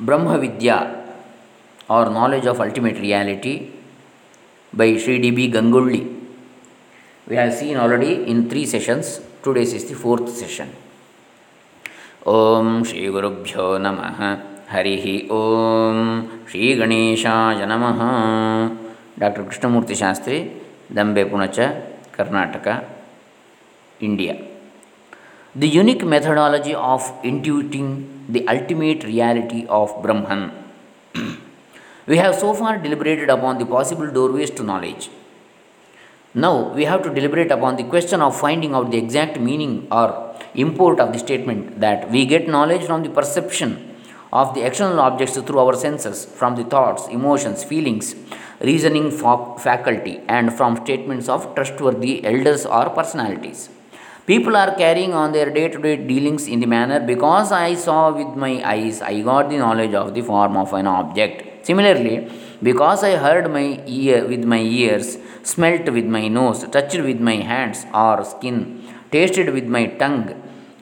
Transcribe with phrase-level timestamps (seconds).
[0.00, 0.76] Brahma Vidya
[1.88, 3.54] or Knowledge of Ultimate Reality
[4.72, 5.50] by Sri D.B.
[5.52, 6.02] Gangulli.
[7.26, 9.20] We have seen already in three sessions.
[9.42, 10.70] Today's is the fourth session.
[12.32, 14.18] ಓಂ ಶ್ರೀ ಗುರುಭ್ಯೋ ನಮಃ
[14.70, 14.96] ಹರಿ
[15.36, 15.98] ಓಂ
[16.50, 18.00] ಶ್ರೀ ಗಣೇಶಾಯ ನಮಃ
[19.20, 20.38] doctor Krishnamurthy Shastri
[20.96, 21.58] Dambe Punacha
[22.16, 22.66] Karnataka
[24.02, 24.34] India
[25.57, 27.89] the unique methodology of intuiting
[28.27, 30.51] the ultimate reality of Brahman.
[32.07, 35.09] we have so far deliberated upon the possible doorways to knowledge.
[36.33, 40.35] Now we have to deliberate upon the question of finding out the exact meaning or
[40.55, 43.95] import of the statement that we get knowledge from the perception
[44.33, 48.13] of the external objects through our senses, from the thoughts, emotions, feelings,
[48.59, 53.69] reasoning faculty, and from statements of trustworthy elders or personalities.
[54.29, 58.11] People are carrying on their day to day dealings in the manner because I saw
[58.11, 61.67] with my eyes, I got the knowledge of the form of an object.
[61.67, 62.27] Similarly,
[62.63, 67.35] because I heard my ear with my ears, smelt with my nose, touched with my
[67.35, 70.33] hands or skin, tasted with my tongue,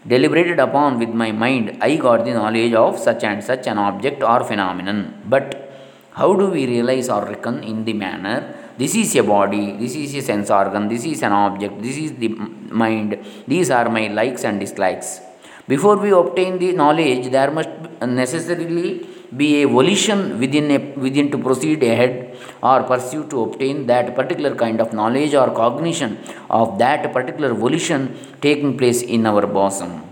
[0.08, 4.24] deliberated upon with my mind, I got the knowledge of such and such an object
[4.24, 5.22] or phenomenon.
[5.26, 5.70] But
[6.12, 10.14] how do we realize or reckon in the manner this is a body, this is
[10.16, 14.44] a sense organ, this is an object, this is the mind, these are my likes
[14.44, 15.22] and dislikes.
[15.68, 17.70] Before we obtain the knowledge, there must
[18.02, 24.16] necessarily be a volition within a within to proceed ahead or pursue to obtain that
[24.16, 26.18] particular kind of knowledge or cognition
[26.50, 30.04] of that particular volition taking place in our bosom.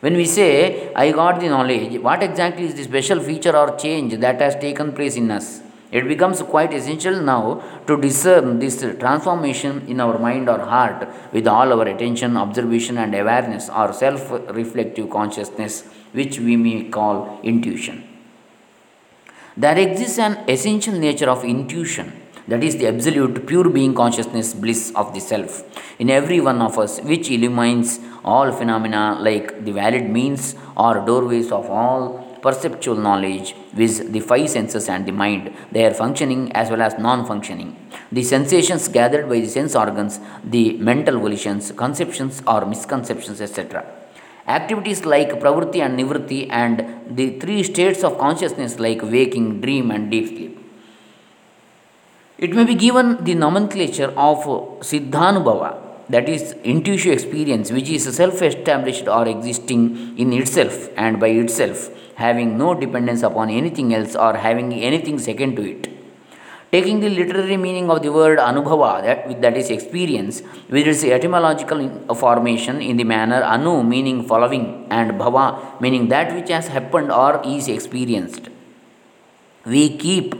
[0.00, 4.14] When we say, I got the knowledge, what exactly is the special feature or change
[4.24, 5.63] that has taken place in us?
[5.98, 11.46] It becomes quite essential now to discern this transformation in our mind or heart with
[11.46, 14.28] all our attention, observation, and awareness or self
[14.60, 18.02] reflective consciousness, which we may call intuition.
[19.56, 22.12] There exists an essential nature of intuition,
[22.48, 25.62] that is, the absolute pure being consciousness bliss of the self
[26.00, 31.52] in every one of us, which illumines all phenomena like the valid means or doorways
[31.52, 33.48] of all perceptual knowledge,
[33.80, 37.70] with the five senses and the mind, their functioning as well as non functioning,
[38.12, 40.20] the sensations gathered by the sense organs,
[40.56, 43.84] the mental volitions, conceptions or misconceptions, etc.
[44.46, 46.76] Activities like pravritti and nivritti, and
[47.18, 50.54] the three states of consciousness like waking, dream, and deep sleep.
[52.36, 54.38] It may be given the nomenclature of
[54.88, 55.70] Siddhanubhava,
[56.08, 61.88] that is, intuitive experience, which is self established or existing in itself and by itself,
[62.16, 65.88] having no dependence upon anything else or having anything second to it.
[66.72, 72.10] Taking the literary meaning of the word anubhava, that, that is experience, with its etymological
[72.10, 77.12] uh, formation in the manner anu meaning following and bhava meaning that which has happened
[77.12, 78.48] or is experienced.
[79.64, 80.34] We keep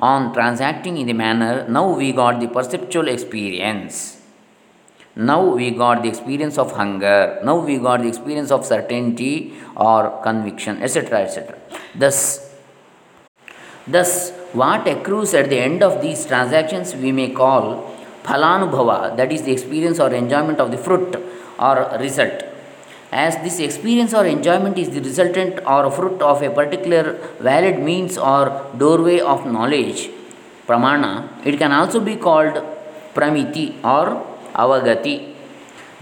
[0.00, 4.21] on transacting in the manner now we got the perceptual experience.
[5.14, 7.38] Now we got the experience of hunger.
[7.44, 11.20] Now we got the experience of certainty or conviction, etc.
[11.20, 11.58] etc.
[11.94, 12.56] Thus,
[13.86, 19.42] thus, what accrues at the end of these transactions we may call phalanubhava, that is
[19.42, 21.16] the experience or enjoyment of the fruit
[21.58, 22.44] or result.
[23.12, 28.16] As this experience or enjoyment is the resultant or fruit of a particular valid means
[28.16, 30.08] or doorway of knowledge,
[30.66, 32.54] pramana, it can also be called
[33.14, 35.34] pramiti or avagati.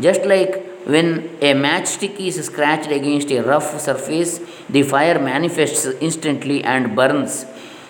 [0.01, 6.65] Just like when a matchstick is scratched against a rough surface, the fire manifests instantly
[6.65, 7.47] and burns.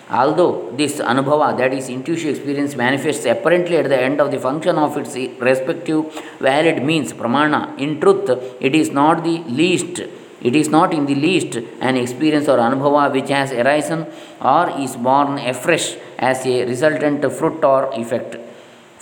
[0.09, 4.77] Although this anubhava, that is intuitive experience, manifests apparently at the end of the function
[4.77, 8.29] of its respective valid means, pramana, in truth,
[8.59, 10.01] it is not the least,
[10.41, 14.05] it is not in the least an experience or anubhava which has arisen
[14.41, 18.50] or is born afresh as a resultant fruit or effect.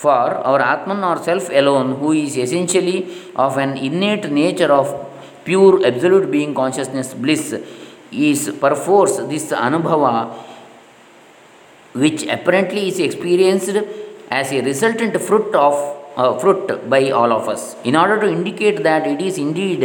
[0.01, 2.97] For our Atman or self alone, who is essentially
[3.35, 4.87] of an innate nature of
[5.43, 7.47] pure absolute being consciousness bliss,
[8.11, 10.13] is perforce this anubhava
[11.93, 13.75] which apparently is experienced
[14.31, 15.75] as a resultant fruit of
[16.15, 17.75] uh, fruit by all of us.
[17.83, 19.83] In order to indicate that it is indeed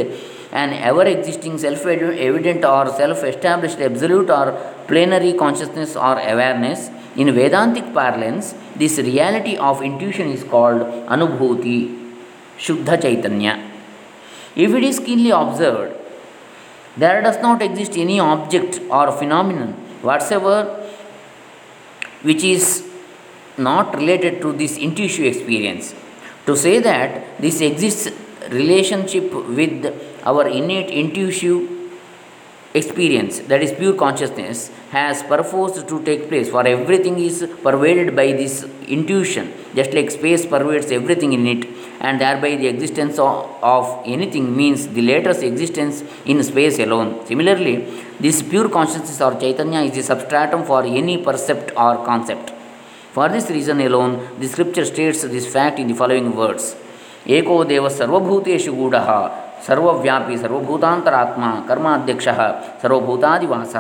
[0.52, 4.46] an ever existing self evident or self established absolute or
[4.87, 10.82] plenary consciousness or awareness in vedantic parlance this reality of intuition is called
[11.16, 11.78] anubhuti
[12.64, 13.55] shuddha chaitanya
[14.64, 15.93] if it is keenly observed
[17.02, 19.70] there does not exist any object or phenomenon
[20.08, 20.58] whatsoever
[22.28, 22.66] which is
[23.56, 25.94] not related to this intuitive experience.
[26.46, 28.10] To say that this exists
[28.50, 29.87] relationship with
[30.25, 31.70] our innate intuitive
[32.74, 38.32] experience, that is pure consciousness, has perforce to take place, for everything is pervaded by
[38.32, 41.68] this intuition, just like space pervades everything in it,
[42.00, 47.24] and thereby the existence of, of anything means the latter's existence in space alone.
[47.26, 47.76] Similarly,
[48.18, 52.50] this pure consciousness or Chaitanya is the substratum for any percept or concept.
[53.12, 56.74] For this reason alone, the scripture states this fact in the following words
[57.24, 62.28] Eko Deva Sarvabhuteshu Gudaha सर्वव्यापी सर्वभूतांतरात्मा कर्माध्यक्ष,
[62.82, 63.72] सर्वभूतादिवास,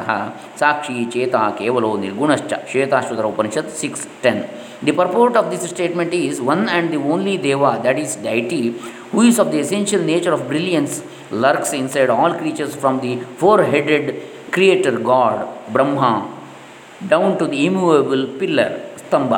[0.60, 4.42] साक्षी चेता केवलो निर्गुणश्च। Shvetashvatara Upanishad six ten
[4.84, 8.60] the purport of this statement is one and the only deva that is deity
[9.14, 11.02] who is of the essential nature of brilliance
[11.44, 14.10] lurks inside all creatures from the four headed
[14.54, 16.12] creator god Brahma
[17.10, 19.34] down to the immovable pillar stambha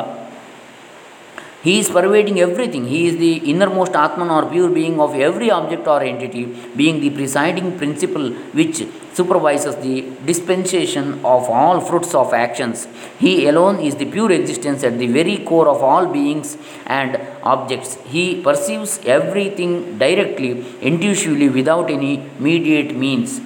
[1.67, 2.83] he is pervading everything.
[2.87, 6.45] He is the innermost Atman or pure being of every object or entity,
[6.79, 8.29] being the presiding principle
[8.59, 8.77] which
[9.17, 9.95] supervises the
[10.29, 12.87] dispensation of all fruits of actions.
[13.19, 17.95] He alone is the pure existence at the very core of all beings and objects.
[18.13, 23.41] He perceives everything directly, intuitively, without any mediate means.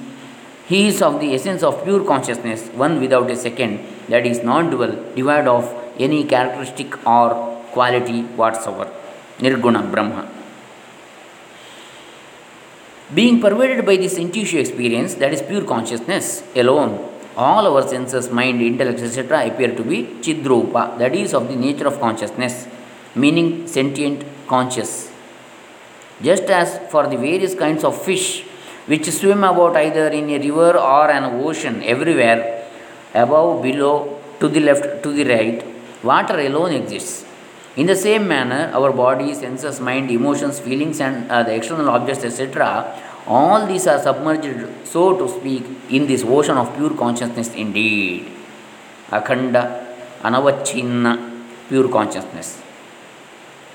[0.68, 3.80] He is of the essence of pure consciousness, one without a second,
[4.10, 5.64] that is non dual, devoid of
[5.98, 8.92] any characteristic or quality whatsoever.
[9.40, 10.30] Nirguna Brahma.
[13.14, 18.62] Being pervaded by this intuitive experience, that is pure consciousness alone, all our senses, mind,
[18.62, 22.68] intellect, etc., appear to be Chidrupa, that is of the nature of consciousness,
[23.16, 25.12] meaning sentient, conscious.
[26.22, 28.44] Just as for the various kinds of fish
[28.86, 32.66] which swim about either in a river or an ocean, everywhere,
[33.14, 35.66] above, below, to the left, to the right,
[36.04, 37.26] water alone exists.
[37.78, 42.26] In the same manner, our body, senses, mind, emotions, feelings, and uh, the external objects,
[42.26, 48.30] etc., all these are submerged, so to speak, in this ocean of pure consciousness indeed.
[49.10, 49.88] Akhanda,
[50.22, 52.62] Anavachinna, pure consciousness.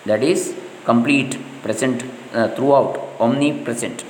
[0.04, 0.54] That is
[0.84, 2.04] complete, present
[2.34, 4.04] uh, throughout, omnipresent.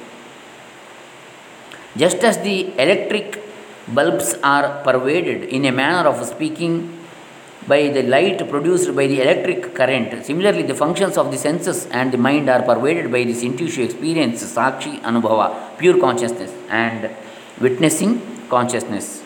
[1.96, 3.40] Just as the electric
[3.88, 6.95] bulbs are pervaded in a manner of speaking
[7.66, 10.24] by the light produced by the electric current.
[10.24, 14.42] Similarly, the functions of the senses and the mind are pervaded by this intuitive experience,
[14.42, 17.10] sakshi anubhava, pure consciousness, and
[17.60, 18.12] witnessing
[18.48, 19.22] consciousness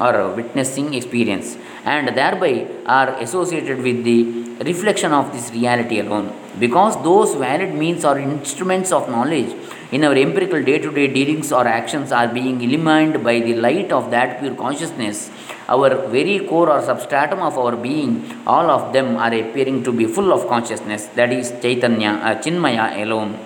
[0.00, 4.18] or witnessing experience, and thereby are associated with the
[4.64, 6.34] reflection of this reality alone.
[6.58, 9.54] Because those valid means or instruments of knowledge
[9.92, 13.92] in our empirical day to day dealings or actions are being illumined by the light
[13.92, 15.30] of that pure consciousness
[15.68, 18.12] our very core or substratum of our being,
[18.46, 23.02] all of them are appearing to be full of consciousness, that is Chaitanya, uh, Chinmaya
[23.02, 23.38] alone.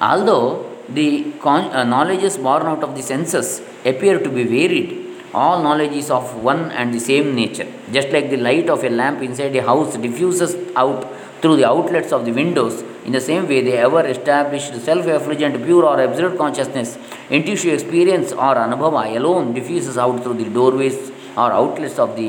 [0.00, 5.62] Although the con- uh, knowledges born out of the senses appear to be varied, all
[5.62, 7.66] knowledge is of one and the same nature.
[7.92, 11.06] Just like the light of a lamp inside a house diffuses out
[11.40, 15.54] through the outlets of the windows, in the same way, the ever established self effulgent,
[15.64, 16.90] pure or absolute consciousness,
[17.30, 20.98] intuitive experience or anubhava alone diffuses out through the doorways
[21.42, 22.28] or outlets of the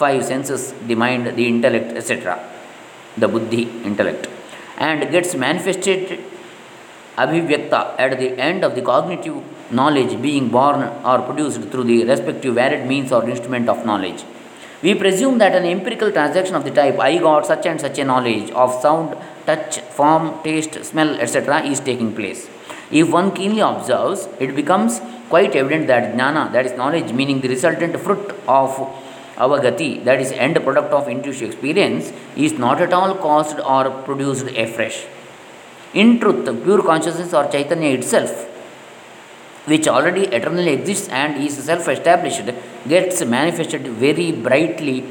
[0.00, 2.38] five senses the mind, the intellect, etc.
[3.22, 4.28] The buddhi, intellect,
[4.78, 6.20] and gets manifested
[7.24, 9.38] abhivyakta at the end of the cognitive
[9.72, 14.22] knowledge being born or produced through the respective varied means or instrument of knowledge.
[14.82, 18.04] We presume that an empirical transaction of the type I got such and such a
[18.04, 19.16] knowledge of sound
[19.46, 22.48] touch, form, taste, smell, etc., is taking place.
[22.90, 27.48] If one keenly observes, it becomes quite evident that jnana, that is knowledge, meaning the
[27.48, 28.70] resultant fruit of
[29.36, 34.46] avagati, that is end product of intuitive experience, is not at all caused or produced
[34.48, 35.06] afresh.
[35.94, 38.46] In truth, pure consciousness or Chaitanya itself,
[39.66, 42.50] which already eternally exists and is self established,
[42.88, 45.04] gets manifested very brightly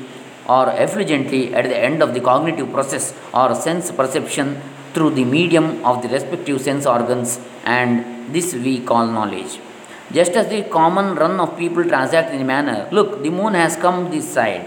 [0.48, 4.62] or effulgently at the end of the cognitive process or sense perception
[4.94, 9.60] through the medium of the respective sense organs, and this we call knowledge.
[10.12, 13.76] Just as the common run of people transact in a manner, look, the moon has
[13.76, 14.66] come this side.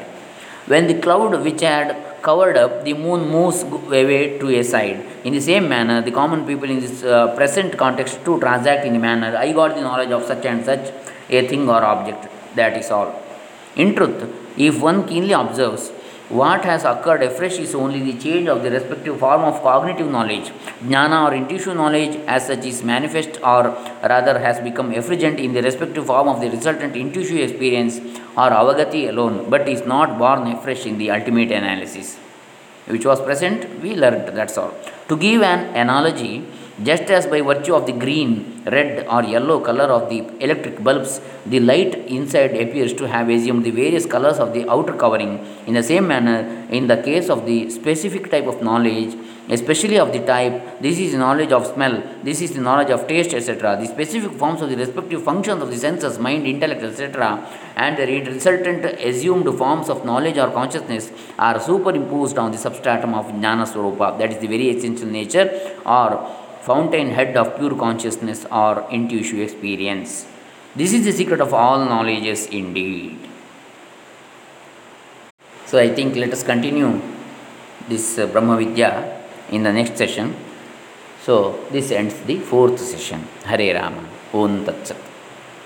[0.66, 4.98] When the cloud which had covered up, the moon moves away to a side.
[5.24, 8.96] In the same manner, the common people in this uh, present context to transact in
[8.96, 10.92] a manner, I got the knowledge of such and such
[11.30, 12.37] a thing or object.
[12.60, 13.10] That is all.
[13.76, 14.20] In truth,
[14.56, 15.84] if one keenly observes,
[16.40, 20.48] what has occurred afresh is only the change of the respective form of cognitive knowledge.
[20.82, 23.62] Jnana or intuitive knowledge as such is manifest or
[24.12, 27.96] rather has become effulgent in the respective form of the resultant intuitive experience
[28.36, 32.16] or avagati alone, but is not born afresh in the ultimate analysis.
[32.86, 34.74] Which was present, we learnt, that's all.
[35.08, 36.44] To give an analogy,
[36.82, 41.20] Just as by virtue of the green, red, or yellow color of the electric bulbs,
[41.44, 45.74] the light inside appears to have assumed the various colors of the outer covering, in
[45.74, 49.16] the same manner, in the case of the specific type of knowledge,
[49.50, 53.34] especially of the type, this is knowledge of smell, this is the knowledge of taste,
[53.34, 57.44] etc., the specific forms of the respective functions of the senses, mind, intellect, etc.,
[57.74, 63.26] and the resultant assumed forms of knowledge or consciousness are superimposed on the substratum of
[63.26, 65.48] Jnana Swarupa, that is the very essential nature
[65.84, 70.26] or fountain head of pure consciousness or intuitive experience.
[70.76, 73.18] This is the secret of all knowledges indeed.
[75.66, 76.90] So I think let us continue
[77.88, 78.90] this uh, Brahma Vidya
[79.50, 80.36] in the next session.
[81.26, 81.34] So
[81.70, 83.20] this ends the fourth session.
[83.44, 84.04] Hare Rama.
[84.32, 85.07] Om Tat Sat.